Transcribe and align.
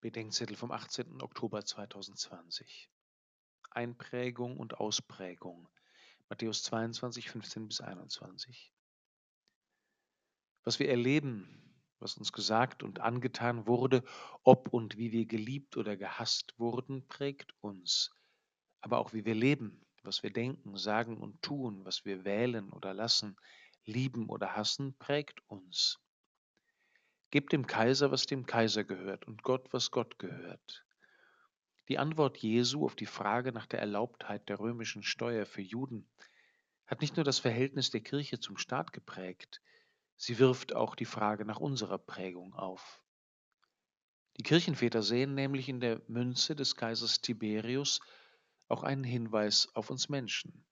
Bedenkzettel 0.00 0.54
vom 0.54 0.70
18. 0.70 1.20
Oktober 1.22 1.64
2020. 1.64 2.88
Einprägung 3.70 4.56
und 4.56 4.78
Ausprägung. 4.78 5.68
Matthäus 6.28 6.62
22, 6.62 7.28
15 7.28 7.66
bis 7.66 7.80
21. 7.80 8.72
Was 10.62 10.78
wir 10.78 10.88
erleben, 10.88 11.74
was 11.98 12.16
uns 12.16 12.32
gesagt 12.32 12.84
und 12.84 13.00
angetan 13.00 13.66
wurde, 13.66 14.04
ob 14.44 14.68
und 14.72 14.98
wie 14.98 15.10
wir 15.10 15.26
geliebt 15.26 15.76
oder 15.76 15.96
gehasst 15.96 16.54
wurden, 16.58 17.08
prägt 17.08 17.52
uns. 17.60 18.12
Aber 18.80 18.98
auch 18.98 19.12
wie 19.12 19.24
wir 19.24 19.34
leben, 19.34 19.84
was 20.04 20.22
wir 20.22 20.30
denken, 20.32 20.76
sagen 20.76 21.18
und 21.18 21.42
tun, 21.42 21.84
was 21.84 22.04
wir 22.04 22.24
wählen 22.24 22.70
oder 22.70 22.94
lassen, 22.94 23.36
lieben 23.84 24.28
oder 24.28 24.54
hassen, 24.54 24.96
prägt 24.98 25.40
uns. 25.48 25.98
Gebt 27.30 27.52
dem 27.52 27.66
Kaiser, 27.66 28.10
was 28.10 28.26
dem 28.26 28.46
Kaiser 28.46 28.84
gehört, 28.84 29.26
und 29.26 29.42
Gott, 29.42 29.72
was 29.72 29.90
Gott 29.90 30.18
gehört. 30.18 30.84
Die 31.88 31.98
Antwort 31.98 32.38
Jesu 32.38 32.84
auf 32.84 32.94
die 32.94 33.06
Frage 33.06 33.52
nach 33.52 33.66
der 33.66 33.80
Erlaubtheit 33.80 34.48
der 34.48 34.60
römischen 34.60 35.02
Steuer 35.02 35.46
für 35.46 35.62
Juden 35.62 36.06
hat 36.86 37.02
nicht 37.02 37.16
nur 37.16 37.24
das 37.24 37.38
Verhältnis 37.38 37.90
der 37.90 38.00
Kirche 38.00 38.40
zum 38.40 38.56
Staat 38.56 38.92
geprägt, 38.92 39.60
sie 40.16 40.38
wirft 40.38 40.74
auch 40.74 40.94
die 40.94 41.04
Frage 41.04 41.44
nach 41.44 41.60
unserer 41.60 41.98
Prägung 41.98 42.54
auf. 42.54 43.02
Die 44.38 44.42
Kirchenväter 44.42 45.02
sehen 45.02 45.34
nämlich 45.34 45.68
in 45.68 45.80
der 45.80 46.00
Münze 46.08 46.56
des 46.56 46.76
Kaisers 46.76 47.20
Tiberius 47.20 48.00
auch 48.68 48.82
einen 48.82 49.04
Hinweis 49.04 49.68
auf 49.74 49.90
uns 49.90 50.08
Menschen. 50.08 50.64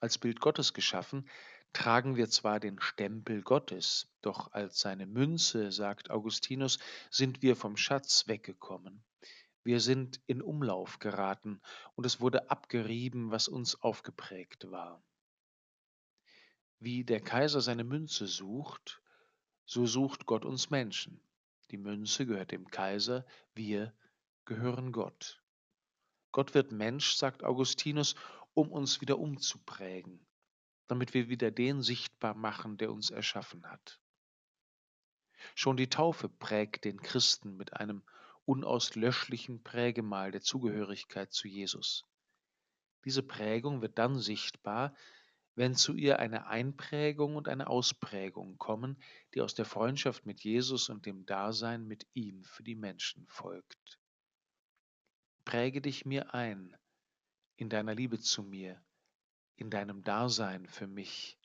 Als 0.00 0.18
Bild 0.18 0.40
Gottes 0.40 0.72
geschaffen, 0.72 1.28
tragen 1.72 2.16
wir 2.16 2.28
zwar 2.28 2.60
den 2.60 2.80
Stempel 2.80 3.42
Gottes, 3.42 4.08
doch 4.20 4.52
als 4.52 4.80
seine 4.80 5.06
Münze, 5.06 5.72
sagt 5.72 6.10
Augustinus, 6.10 6.78
sind 7.10 7.42
wir 7.42 7.56
vom 7.56 7.76
Schatz 7.76 8.28
weggekommen. 8.28 9.02
Wir 9.64 9.80
sind 9.80 10.20
in 10.26 10.42
Umlauf 10.42 10.98
geraten 10.98 11.60
und 11.94 12.04
es 12.04 12.20
wurde 12.20 12.50
abgerieben, 12.50 13.30
was 13.30 13.48
uns 13.48 13.80
aufgeprägt 13.80 14.70
war. 14.70 15.02
Wie 16.80 17.04
der 17.04 17.20
Kaiser 17.20 17.60
seine 17.60 17.84
Münze 17.84 18.26
sucht, 18.26 19.00
so 19.64 19.86
sucht 19.86 20.26
Gott 20.26 20.44
uns 20.44 20.70
Menschen. 20.70 21.20
Die 21.70 21.78
Münze 21.78 22.26
gehört 22.26 22.50
dem 22.50 22.68
Kaiser, 22.68 23.24
wir 23.54 23.94
gehören 24.44 24.90
Gott. 24.90 25.40
Gott 26.32 26.54
wird 26.54 26.72
Mensch, 26.72 27.14
sagt 27.14 27.44
Augustinus, 27.44 28.16
um 28.54 28.72
uns 28.72 29.00
wieder 29.00 29.18
umzuprägen, 29.18 30.26
damit 30.92 31.14
wir 31.14 31.30
wieder 31.30 31.50
den 31.50 31.80
sichtbar 31.80 32.34
machen, 32.34 32.76
der 32.76 32.92
uns 32.92 33.08
erschaffen 33.08 33.64
hat. 33.64 33.98
Schon 35.54 35.78
die 35.78 35.88
Taufe 35.88 36.28
prägt 36.28 36.84
den 36.84 37.00
Christen 37.00 37.56
mit 37.56 37.72
einem 37.72 38.02
unauslöschlichen 38.44 39.62
Prägemal 39.62 40.32
der 40.32 40.42
Zugehörigkeit 40.42 41.32
zu 41.32 41.48
Jesus. 41.48 42.04
Diese 43.06 43.22
Prägung 43.22 43.80
wird 43.80 43.96
dann 43.96 44.18
sichtbar, 44.18 44.94
wenn 45.54 45.74
zu 45.76 45.94
ihr 45.94 46.18
eine 46.18 46.46
Einprägung 46.48 47.36
und 47.36 47.48
eine 47.48 47.68
Ausprägung 47.68 48.58
kommen, 48.58 49.02
die 49.32 49.40
aus 49.40 49.54
der 49.54 49.64
Freundschaft 49.64 50.26
mit 50.26 50.44
Jesus 50.44 50.90
und 50.90 51.06
dem 51.06 51.24
Dasein 51.24 51.86
mit 51.86 52.06
ihm 52.12 52.44
für 52.44 52.64
die 52.64 52.76
Menschen 52.76 53.26
folgt. 53.28 53.98
Präge 55.46 55.80
dich 55.80 56.04
mir 56.04 56.34
ein 56.34 56.76
in 57.56 57.70
deiner 57.70 57.94
Liebe 57.94 58.20
zu 58.20 58.42
mir, 58.42 58.84
in 59.62 59.70
deinem 59.70 60.02
Dasein 60.02 60.66
für 60.66 60.88
mich, 60.88 61.38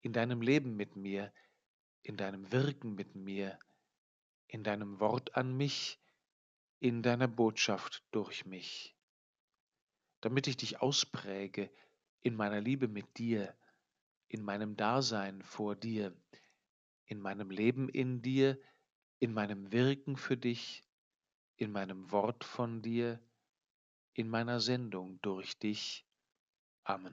in 0.00 0.14
deinem 0.14 0.40
Leben 0.40 0.76
mit 0.76 0.96
mir, 0.96 1.30
in 2.02 2.16
deinem 2.16 2.50
Wirken 2.50 2.94
mit 2.94 3.14
mir, 3.14 3.58
in 4.46 4.64
deinem 4.64 4.98
Wort 4.98 5.36
an 5.36 5.54
mich, 5.54 6.00
in 6.80 7.02
deiner 7.02 7.28
Botschaft 7.28 8.02
durch 8.12 8.46
mich, 8.46 8.96
damit 10.22 10.46
ich 10.46 10.56
dich 10.56 10.80
auspräge 10.80 11.70
in 12.22 12.34
meiner 12.34 12.62
Liebe 12.62 12.88
mit 12.88 13.18
dir, 13.18 13.54
in 14.28 14.42
meinem 14.42 14.74
Dasein 14.74 15.42
vor 15.42 15.76
dir, 15.76 16.16
in 17.04 17.20
meinem 17.20 17.50
Leben 17.50 17.90
in 17.90 18.22
dir, 18.22 18.58
in 19.18 19.34
meinem 19.34 19.70
Wirken 19.70 20.16
für 20.16 20.38
dich, 20.38 20.82
in 21.56 21.72
meinem 21.72 22.10
Wort 22.10 22.42
von 22.42 22.80
dir, 22.80 23.20
in 24.14 24.30
meiner 24.30 24.60
Sendung 24.60 25.20
durch 25.20 25.58
dich. 25.58 26.06
Amen. 26.84 27.02